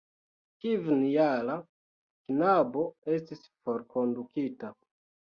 Kvinjara 0.63 1.57
knabo 2.29 2.85
estis 3.17 3.43
forkondukita. 3.67 4.71